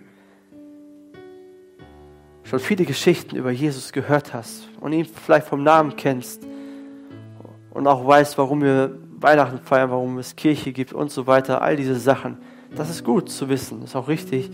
[2.44, 6.47] schon viele Geschichten über Jesus gehört hast und ihn vielleicht vom Namen kennst
[7.70, 11.76] und auch weißt, warum wir Weihnachten feiern, warum es Kirche gibt und so weiter, all
[11.76, 12.36] diese Sachen,
[12.76, 14.51] das ist gut zu wissen, ist auch richtig.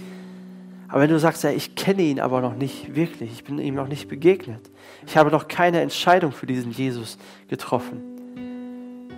[0.88, 3.74] Aber wenn du sagst, ja, ich kenne ihn aber noch nicht wirklich, ich bin ihm
[3.74, 4.70] noch nicht begegnet,
[5.06, 7.18] ich habe noch keine Entscheidung für diesen Jesus
[7.48, 8.00] getroffen,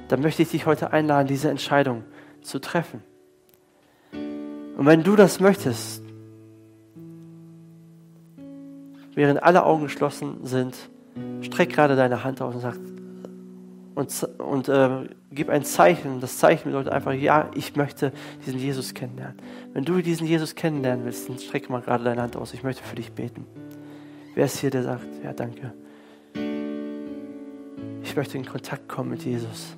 [0.08, 2.04] dann möchte ich dich heute einladen, diese Entscheidung
[2.44, 3.02] zu treffen.
[4.12, 6.02] Und wenn du das möchtest,
[9.14, 10.76] während alle Augen geschlossen sind,
[11.40, 12.76] streck gerade deine Hand aus und sag
[13.94, 16.20] und, und äh, gib ein Zeichen.
[16.20, 18.12] Das Zeichen bedeutet einfach, ja, ich möchte
[18.44, 19.36] diesen Jesus kennenlernen.
[19.72, 22.54] Wenn du diesen Jesus kennenlernen willst, dann streck mal gerade deine Hand aus.
[22.54, 23.46] Ich möchte für dich beten.
[24.34, 25.72] Wer ist hier, der sagt, ja, danke.
[28.02, 29.76] Ich möchte in Kontakt kommen mit Jesus.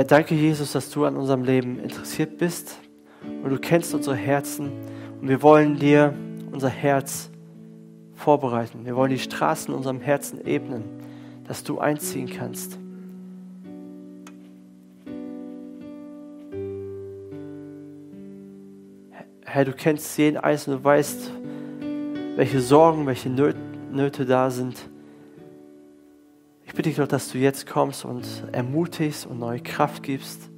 [0.00, 2.78] Ja, danke Jesus, dass du an unserem Leben interessiert bist
[3.44, 4.72] und du kennst unsere Herzen
[5.20, 6.14] und wir wollen dir
[6.50, 7.28] unser Herz
[8.14, 8.86] vorbereiten.
[8.86, 10.84] Wir wollen die Straßen unserem Herzen ebnen,
[11.46, 12.78] dass du einziehen kannst.
[19.44, 21.30] Herr, du kennst jeden Einzelnen, du weißt,
[22.36, 24.89] welche Sorgen, welche Nöte da sind.
[26.70, 30.48] Ich bitte dich doch, dass du jetzt kommst und ermutigst und neue Kraft gibst.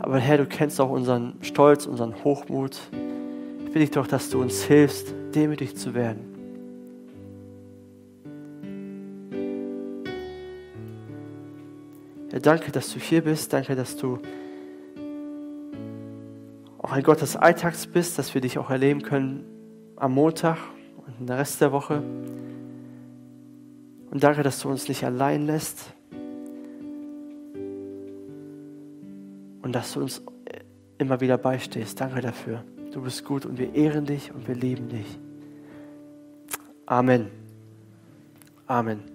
[0.00, 2.80] Aber Herr, du kennst auch unseren Stolz, unseren Hochmut.
[3.58, 6.24] Ich bitte dich doch, dass du uns hilfst, demütig zu werden.
[12.32, 13.52] Ja, danke, dass du hier bist.
[13.52, 14.20] Danke, dass du
[16.78, 19.44] auch ein Gott des Alltags bist, dass wir dich auch erleben können
[19.96, 20.56] am Montag
[21.06, 22.02] und den Rest der Woche.
[24.10, 25.92] Und danke, dass du uns nicht allein lässt.
[29.62, 30.22] Und dass du uns
[30.98, 32.00] immer wieder beistehst.
[32.00, 32.64] Danke dafür.
[32.92, 35.18] Du bist gut und wir ehren dich und wir lieben dich.
[36.86, 37.30] Amen.
[38.66, 39.13] Amen.